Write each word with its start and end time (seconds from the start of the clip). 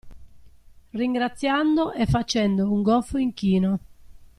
Ringraziando 0.95 1.91
e 1.91 2.07
facendo 2.07 2.71
un 2.71 2.81
goffo 2.81 3.19
inchino. 3.19 3.79